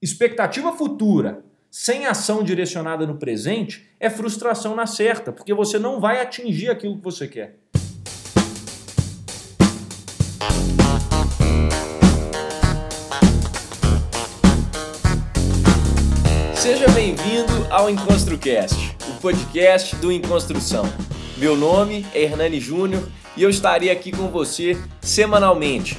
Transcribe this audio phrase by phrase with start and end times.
[0.00, 6.20] Expectativa futura sem ação direcionada no presente é frustração na certa, porque você não vai
[6.20, 7.58] atingir aquilo que você quer.
[16.54, 20.84] Seja bem-vindo ao EnconstruCast, o podcast do Enconstrução.
[21.36, 23.02] Meu nome é Hernani Júnior
[23.36, 25.98] e eu estarei aqui com você semanalmente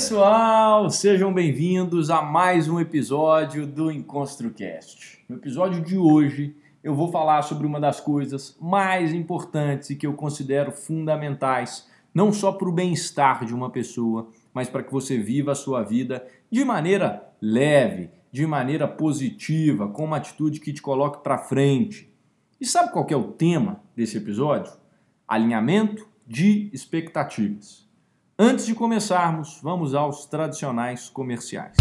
[0.00, 5.22] Pessoal, sejam bem-vindos a mais um episódio do EnconstruCast.
[5.28, 10.06] No episódio de hoje eu vou falar sobre uma das coisas mais importantes e que
[10.06, 15.18] eu considero fundamentais, não só para o bem-estar de uma pessoa, mas para que você
[15.18, 20.80] viva a sua vida de maneira leve, de maneira positiva, com uma atitude que te
[20.80, 22.10] coloque para frente.
[22.58, 24.72] E sabe qual é o tema desse episódio?
[25.28, 27.89] Alinhamento de expectativas.
[28.42, 31.76] Antes de começarmos, vamos aos tradicionais comerciais.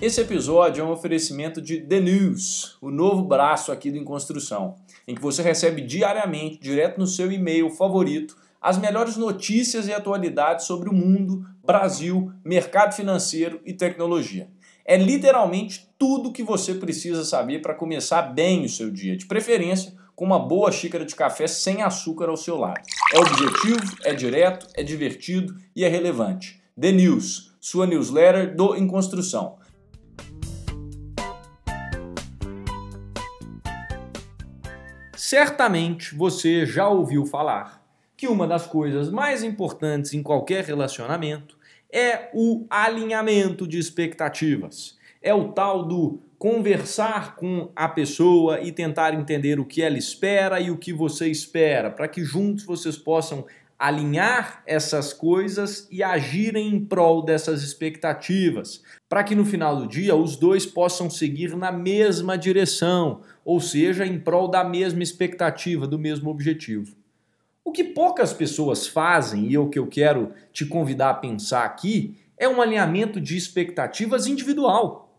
[0.00, 4.76] Esse episódio é um oferecimento de The News, o novo braço aqui do Em Construção,
[5.06, 10.66] em que você recebe diariamente, direto no seu e-mail favorito, as melhores notícias e atualidades
[10.66, 14.50] sobre o mundo, Brasil, mercado financeiro e tecnologia.
[14.84, 19.94] É literalmente tudo que você precisa saber para começar bem o seu dia, de preferência
[20.14, 22.82] com uma boa xícara de café sem açúcar ao seu lado.
[23.14, 26.60] É objetivo, é direto, é divertido e é relevante.
[26.78, 29.58] The News, sua newsletter do Em Construção.
[35.16, 37.79] Certamente você já ouviu falar
[38.20, 41.56] que uma das coisas mais importantes em qualquer relacionamento
[41.90, 44.98] é o alinhamento de expectativas.
[45.22, 50.60] É o tal do conversar com a pessoa e tentar entender o que ela espera
[50.60, 53.46] e o que você espera, para que juntos vocês possam
[53.78, 60.14] alinhar essas coisas e agirem em prol dessas expectativas, para que no final do dia
[60.14, 65.98] os dois possam seguir na mesma direção, ou seja, em prol da mesma expectativa, do
[65.98, 66.99] mesmo objetivo.
[67.64, 71.64] O que poucas pessoas fazem, e é o que eu quero te convidar a pensar
[71.64, 75.14] aqui, é um alinhamento de expectativas individual.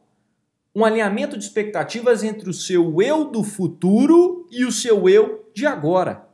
[0.76, 5.66] Um alinhamento de expectativas entre o seu eu do futuro e o seu eu de
[5.66, 6.28] agora.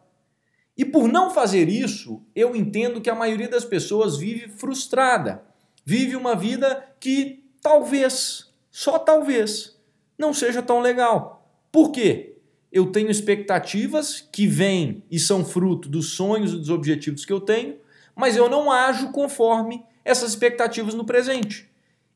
[0.77, 5.43] E por não fazer isso, eu entendo que a maioria das pessoas vive frustrada,
[5.83, 9.77] vive uma vida que talvez, só talvez,
[10.17, 11.51] não seja tão legal.
[11.71, 12.36] Por quê?
[12.71, 17.39] Eu tenho expectativas que vêm e são fruto dos sonhos e dos objetivos que eu
[17.39, 17.75] tenho,
[18.15, 21.69] mas eu não ajo conforme essas expectativas no presente.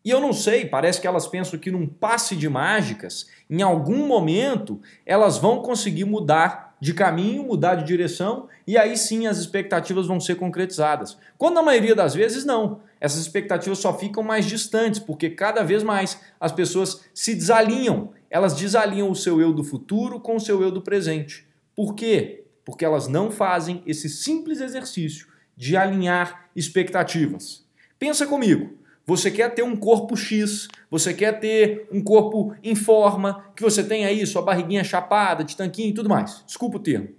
[0.04, 4.08] E eu não sei, parece que elas pensam que num passe de mágicas, em algum
[4.08, 10.08] momento, elas vão conseguir mudar de caminho, mudar de direção, e aí sim as expectativas
[10.08, 11.18] vão ser concretizadas.
[11.38, 12.80] Quando na maioria das vezes não.
[13.02, 18.56] Essas expectativas só ficam mais distantes, porque cada vez mais as pessoas se desalinham elas
[18.56, 21.46] desalinham o seu eu do futuro com o seu eu do presente.
[21.76, 22.46] Por quê?
[22.64, 27.68] Porque elas não fazem esse simples exercício de alinhar expectativas.
[28.00, 28.80] Pensa comigo.
[29.06, 33.84] Você quer ter um corpo X, você quer ter um corpo em forma, que você
[33.84, 36.42] tenha aí sua barriguinha chapada, de tanquinho e tudo mais.
[36.47, 37.09] Desculpa o termo.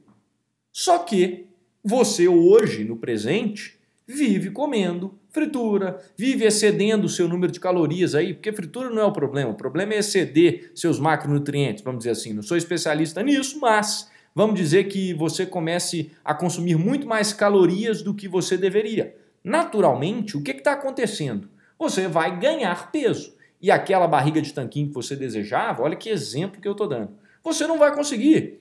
[0.72, 1.46] Só que
[1.84, 8.34] você hoje, no presente, vive comendo fritura, vive excedendo o seu número de calorias aí,
[8.34, 12.34] porque fritura não é o problema, o problema é exceder seus macronutrientes, vamos dizer assim.
[12.34, 18.02] Não sou especialista nisso, mas vamos dizer que você comece a consumir muito mais calorias
[18.02, 19.16] do que você deveria.
[19.42, 21.48] Naturalmente, o que está acontecendo?
[21.78, 23.34] Você vai ganhar peso.
[23.60, 27.10] E aquela barriga de tanquinho que você desejava, olha que exemplo que eu estou dando.
[27.42, 28.60] Você não vai conseguir.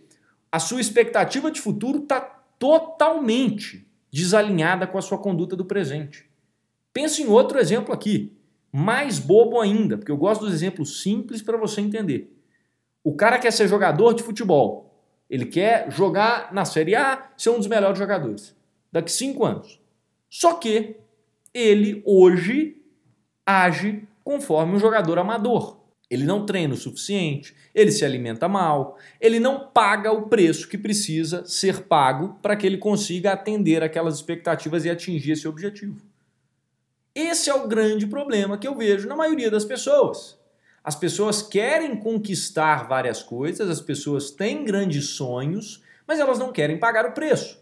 [0.51, 2.21] A sua expectativa de futuro está
[2.59, 6.30] totalmente desalinhada com a sua conduta do presente.
[6.93, 8.33] Pense em outro exemplo aqui,
[8.71, 12.35] mais bobo ainda, porque eu gosto dos exemplos simples para você entender.
[13.03, 14.91] O cara quer ser jogador de futebol.
[15.29, 18.55] Ele quer jogar na Série A, ser um dos melhores jogadores.
[18.91, 19.79] Daqui cinco anos.
[20.29, 20.97] Só que
[21.53, 22.77] ele hoje
[23.45, 25.79] age conforme um jogador amador.
[26.09, 30.77] Ele não treina o suficiente, ele se alimenta mal, ele não paga o preço que
[30.77, 36.10] precisa ser pago para que ele consiga atender aquelas expectativas e atingir esse objetivo.
[37.21, 40.39] Esse é o grande problema que eu vejo na maioria das pessoas.
[40.83, 46.79] As pessoas querem conquistar várias coisas, as pessoas têm grandes sonhos, mas elas não querem
[46.79, 47.61] pagar o preço.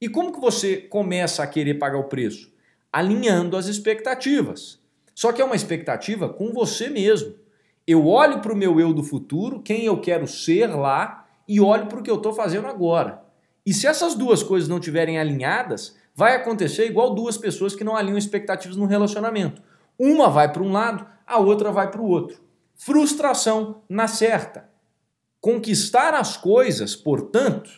[0.00, 2.52] E como que você começa a querer pagar o preço?
[2.92, 4.78] Alinhando as expectativas.
[5.14, 7.34] Só que é uma expectativa com você mesmo.
[7.86, 11.86] Eu olho para o meu eu do futuro, quem eu quero ser lá, e olho
[11.86, 13.22] para o que eu estou fazendo agora.
[13.66, 17.96] E se essas duas coisas não estiverem alinhadas, vai acontecer igual duas pessoas que não
[17.96, 19.60] alinham expectativas no relacionamento.
[19.98, 22.42] Uma vai para um lado, a outra vai para o outro.
[22.74, 24.68] Frustração na certa.
[25.40, 27.70] Conquistar as coisas, portanto,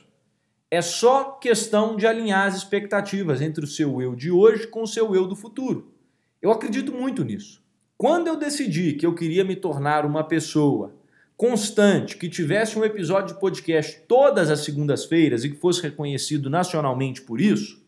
[0.71, 4.87] é só questão de alinhar as expectativas entre o seu eu de hoje com o
[4.87, 5.93] seu eu do futuro.
[6.41, 7.63] Eu acredito muito nisso.
[7.97, 10.95] Quando eu decidi que eu queria me tornar uma pessoa
[11.37, 17.23] constante, que tivesse um episódio de podcast todas as segundas-feiras e que fosse reconhecido nacionalmente
[17.23, 17.86] por isso,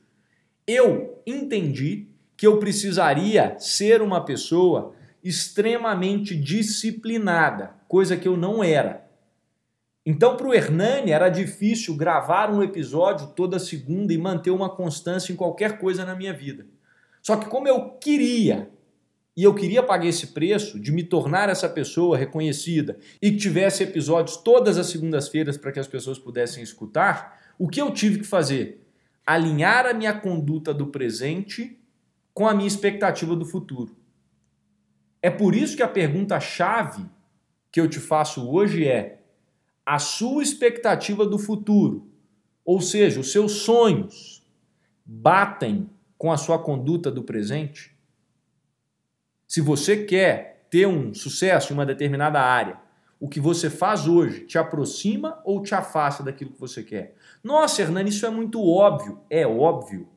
[0.69, 2.06] eu entendi
[2.37, 4.94] que eu precisaria ser uma pessoa
[5.25, 9.09] extremamente disciplinada, coisa que eu não era.
[10.06, 15.32] Então, para o Hernani era difícil gravar um episódio toda segunda e manter uma constância
[15.32, 16.67] em qualquer coisa na minha vida.
[17.21, 18.71] Só que, como eu queria,
[19.37, 23.82] e eu queria pagar esse preço de me tornar essa pessoa reconhecida e que tivesse
[23.82, 28.26] episódios todas as segundas-feiras para que as pessoas pudessem escutar, o que eu tive que
[28.26, 28.88] fazer?
[29.29, 31.79] Alinhar a minha conduta do presente
[32.33, 33.95] com a minha expectativa do futuro.
[35.21, 37.05] É por isso que a pergunta-chave
[37.71, 39.21] que eu te faço hoje é:
[39.85, 42.11] a sua expectativa do futuro,
[42.65, 44.43] ou seja, os seus sonhos,
[45.05, 47.95] batem com a sua conduta do presente?
[49.47, 52.81] Se você quer ter um sucesso em uma determinada área,
[53.20, 57.15] o que você faz hoje te aproxima ou te afasta daquilo que você quer?
[57.43, 59.20] Nossa, Hernani, isso é muito óbvio.
[59.29, 60.09] É óbvio.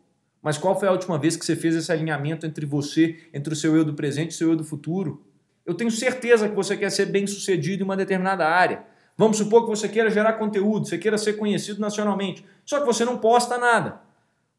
[0.41, 3.55] Mas qual foi a última vez que você fez esse alinhamento entre você, entre o
[3.55, 5.23] seu eu do presente e o seu eu do futuro?
[5.65, 8.83] Eu tenho certeza que você quer ser bem sucedido em uma determinada área.
[9.17, 12.45] Vamos supor que você queira gerar conteúdo, você queira ser conhecido nacionalmente.
[12.65, 14.01] Só que você não posta nada.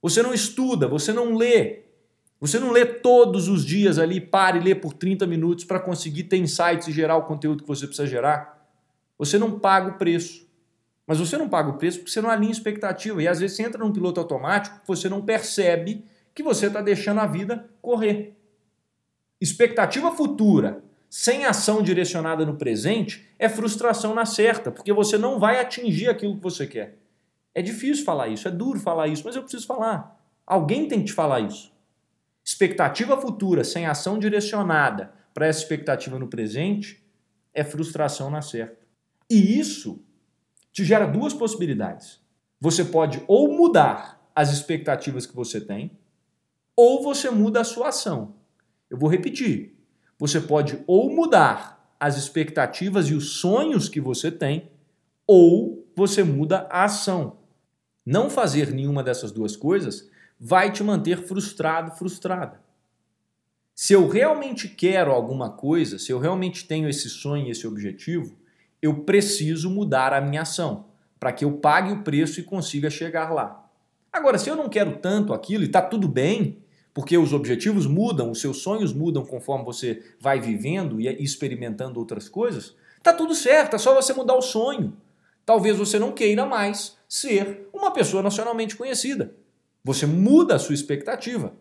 [0.00, 1.82] Você não estuda, você não lê.
[2.42, 6.24] Você não lê todos os dias ali, pare e lê por 30 minutos para conseguir
[6.24, 8.68] ter insights e gerar o conteúdo que você precisa gerar.
[9.16, 10.44] Você não paga o preço.
[11.06, 13.22] Mas você não paga o preço porque você não alinha expectativa.
[13.22, 16.04] E às vezes você entra num piloto automático você não percebe
[16.34, 18.36] que você está deixando a vida correr.
[19.40, 25.60] Expectativa futura sem ação direcionada no presente é frustração na certa, porque você não vai
[25.60, 26.98] atingir aquilo que você quer.
[27.54, 30.20] É difícil falar isso, é duro falar isso, mas eu preciso falar.
[30.44, 31.71] Alguém tem que te falar isso.
[32.44, 37.02] Expectativa futura sem ação direcionada para essa expectativa no presente
[37.54, 38.86] é frustração na certa.
[39.30, 40.04] E isso
[40.72, 42.20] te gera duas possibilidades.
[42.60, 45.98] Você pode ou mudar as expectativas que você tem,
[46.76, 48.36] ou você muda a sua ação.
[48.88, 49.76] Eu vou repetir.
[50.18, 54.70] Você pode ou mudar as expectativas e os sonhos que você tem,
[55.26, 57.38] ou você muda a ação.
[58.04, 60.10] Não fazer nenhuma dessas duas coisas
[60.44, 62.60] vai te manter frustrado, frustrada.
[63.76, 68.36] Se eu realmente quero alguma coisa, se eu realmente tenho esse sonho, esse objetivo,
[68.82, 70.86] eu preciso mudar a minha ação
[71.20, 73.70] para que eu pague o preço e consiga chegar lá.
[74.12, 76.58] Agora, se eu não quero tanto aquilo e está tudo bem,
[76.92, 82.28] porque os objetivos mudam, os seus sonhos mudam conforme você vai vivendo e experimentando outras
[82.28, 84.96] coisas, tá tudo certo, é só você mudar o sonho.
[85.46, 89.36] Talvez você não queira mais ser uma pessoa nacionalmente conhecida.
[89.84, 91.54] Você muda a sua expectativa.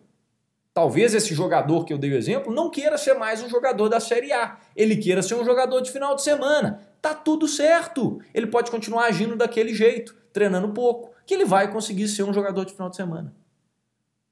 [0.73, 3.99] Talvez esse jogador que eu dei o exemplo não queira ser mais um jogador da
[3.99, 4.57] Série A.
[4.75, 6.79] Ele queira ser um jogador de final de semana.
[7.01, 8.21] Tá tudo certo.
[8.33, 12.63] Ele pode continuar agindo daquele jeito, treinando pouco, que ele vai conseguir ser um jogador
[12.63, 13.35] de final de semana.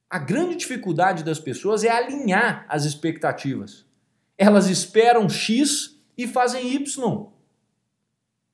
[0.09, 3.85] A grande dificuldade das pessoas é alinhar as expectativas.
[4.37, 7.27] Elas esperam X e fazem Y.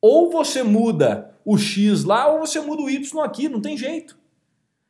[0.01, 4.17] Ou você muda o X lá, ou você muda o Y aqui, não tem jeito.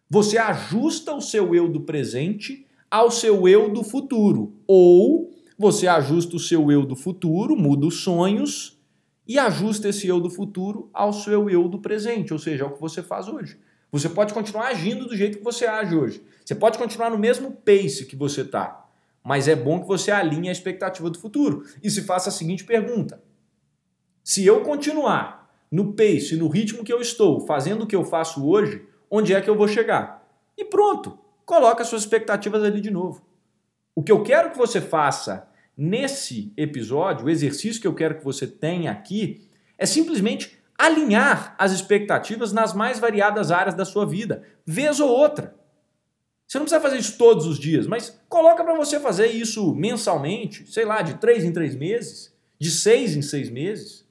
[0.09, 4.53] Você ajusta o seu eu do presente ao seu eu do futuro.
[4.67, 8.79] Ou você ajusta o seu eu do futuro, muda os sonhos
[9.27, 12.79] e ajusta esse eu do futuro ao seu eu do presente, ou seja, ao que
[12.79, 13.57] você faz hoje.
[13.91, 16.21] Você pode continuar agindo do jeito que você age hoje.
[16.43, 18.85] Você pode continuar no mesmo pace que você está.
[19.23, 21.63] Mas é bom que você alinhe a expectativa do futuro.
[21.81, 23.23] E se faça a seguinte pergunta:
[24.23, 28.45] Se eu continuar no pace, no ritmo que eu estou, fazendo o que eu faço
[28.45, 30.27] hoje, onde é que eu vou chegar?
[30.57, 33.25] E pronto, coloca suas expectativas ali de novo.
[33.93, 38.23] O que eu quero que você faça nesse episódio, o exercício que eu quero que
[38.23, 44.43] você tenha aqui, é simplesmente alinhar as expectativas nas mais variadas áreas da sua vida,
[44.65, 45.55] vez ou outra.
[46.47, 50.71] Você não precisa fazer isso todos os dias, mas coloca para você fazer isso mensalmente,
[50.71, 54.05] sei lá, de três em três meses, de seis em seis meses.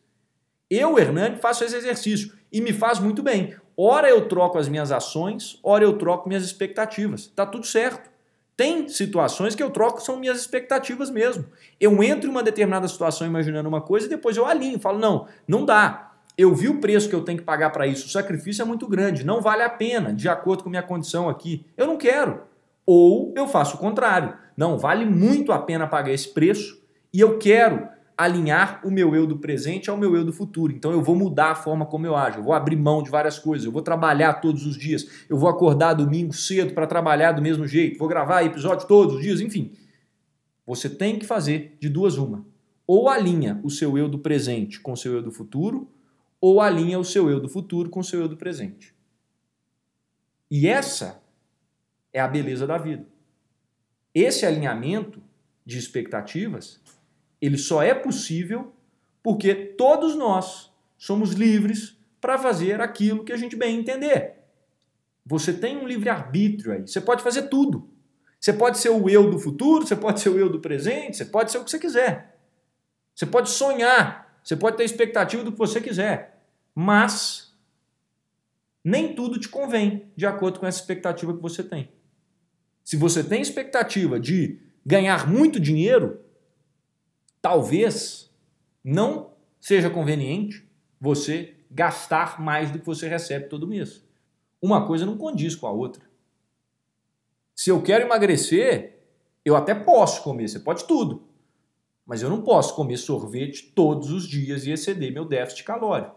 [0.68, 3.54] Eu, Hernani, faço esse exercício e me faz muito bem.
[3.76, 7.26] Ora eu troco as minhas ações, ora eu troco minhas expectativas.
[7.26, 8.10] Tá tudo certo.
[8.56, 11.44] Tem situações que eu troco, são minhas expectativas mesmo.
[11.80, 15.26] Eu entro em uma determinada situação imaginando uma coisa e depois eu alinho, falo, não,
[15.46, 16.12] não dá.
[16.38, 18.86] Eu vi o preço que eu tenho que pagar para isso, o sacrifício é muito
[18.86, 21.66] grande, não vale a pena, de acordo com minha condição aqui.
[21.76, 22.42] Eu não quero.
[22.86, 24.34] Ou eu faço o contrário.
[24.56, 26.80] Não, vale muito a pena pagar esse preço
[27.12, 30.72] e eu quero alinhar o meu eu do presente ao meu eu do futuro.
[30.72, 33.38] Então eu vou mudar a forma como eu ajo, eu vou abrir mão de várias
[33.38, 37.42] coisas, eu vou trabalhar todos os dias, eu vou acordar domingo cedo para trabalhar do
[37.42, 39.72] mesmo jeito, vou gravar episódio todos os dias, enfim.
[40.66, 42.46] Você tem que fazer de duas uma.
[42.86, 45.88] Ou alinha o seu eu do presente com o seu eu do futuro,
[46.40, 48.94] ou alinha o seu eu do futuro com o seu eu do presente.
[50.50, 51.22] E essa
[52.12, 53.06] é a beleza da vida.
[54.14, 55.22] Esse alinhamento
[55.66, 56.80] de expectativas
[57.46, 58.72] ele só é possível
[59.22, 64.36] porque todos nós somos livres para fazer aquilo que a gente bem entender.
[65.26, 66.82] Você tem um livre-arbítrio aí.
[66.82, 67.88] Você pode fazer tudo.
[68.40, 71.24] Você pode ser o eu do futuro, você pode ser o eu do presente, você
[71.24, 72.38] pode ser o que você quiser.
[73.14, 76.42] Você pode sonhar, você pode ter expectativa do que você quiser.
[76.74, 77.54] Mas
[78.82, 81.90] nem tudo te convém de acordo com essa expectativa que você tem.
[82.82, 86.23] Se você tem expectativa de ganhar muito dinheiro,
[87.44, 88.34] talvez
[88.82, 90.66] não seja conveniente
[90.98, 94.02] você gastar mais do que você recebe todo mês.
[94.62, 96.02] Uma coisa não condiz com a outra.
[97.54, 98.98] Se eu quero emagrecer,
[99.44, 101.28] eu até posso comer, você pode tudo.
[102.06, 106.16] Mas eu não posso comer sorvete todos os dias e exceder meu déficit calórico.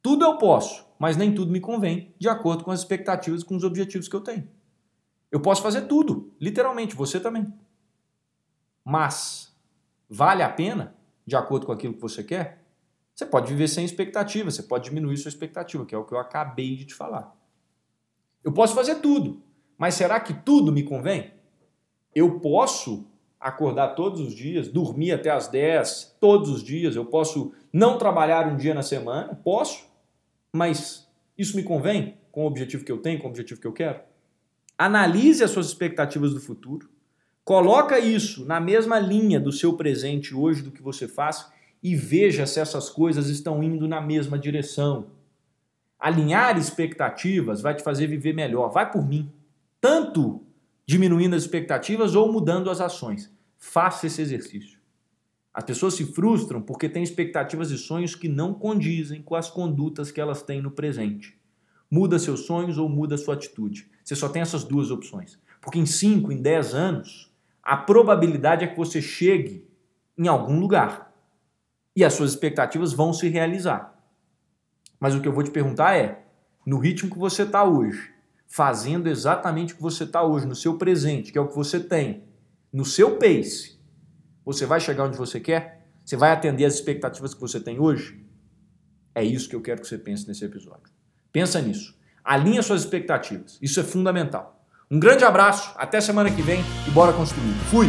[0.00, 3.54] Tudo eu posso, mas nem tudo me convém, de acordo com as expectativas e com
[3.54, 4.48] os objetivos que eu tenho.
[5.30, 7.52] Eu posso fazer tudo, literalmente, você também.
[8.82, 9.47] Mas
[10.08, 10.94] vale a pena,
[11.26, 12.64] de acordo com aquilo que você quer,
[13.14, 16.18] você pode viver sem expectativa, você pode diminuir sua expectativa, que é o que eu
[16.18, 17.36] acabei de te falar.
[18.44, 19.42] Eu posso fazer tudo,
[19.76, 21.32] mas será que tudo me convém?
[22.14, 23.06] Eu posso
[23.40, 28.46] acordar todos os dias, dormir até as 10 todos os dias, eu posso não trabalhar
[28.46, 29.88] um dia na semana, posso,
[30.52, 33.72] mas isso me convém com o objetivo que eu tenho, com o objetivo que eu
[33.72, 34.00] quero?
[34.76, 36.88] Analise as suas expectativas do futuro.
[37.48, 41.50] Coloca isso na mesma linha do seu presente hoje, do que você faz,
[41.82, 45.06] e veja se essas coisas estão indo na mesma direção.
[45.98, 48.68] Alinhar expectativas vai te fazer viver melhor.
[48.68, 49.32] Vai por mim.
[49.80, 50.42] Tanto
[50.84, 53.34] diminuindo as expectativas ou mudando as ações.
[53.56, 54.78] Faça esse exercício.
[55.50, 60.10] As pessoas se frustram porque têm expectativas e sonhos que não condizem com as condutas
[60.10, 61.34] que elas têm no presente.
[61.90, 63.90] Muda seus sonhos ou muda sua atitude.
[64.04, 65.38] Você só tem essas duas opções.
[65.62, 67.27] Porque em 5, em 10 anos,
[67.68, 69.68] a probabilidade é que você chegue
[70.16, 71.14] em algum lugar
[71.94, 73.94] e as suas expectativas vão se realizar.
[74.98, 76.24] Mas o que eu vou te perguntar é:
[76.64, 78.10] no ritmo que você está hoje,
[78.46, 81.78] fazendo exatamente o que você está hoje, no seu presente, que é o que você
[81.78, 82.24] tem,
[82.72, 83.78] no seu pace,
[84.46, 85.86] você vai chegar onde você quer?
[86.02, 88.26] Você vai atender as expectativas que você tem hoje?
[89.14, 90.90] É isso que eu quero que você pense nesse episódio.
[91.30, 91.94] Pensa nisso.
[92.24, 93.58] Alinha suas expectativas.
[93.60, 94.57] Isso é fundamental.
[94.90, 97.52] Um grande abraço, até semana que vem e bora construir.
[97.70, 97.88] Fui!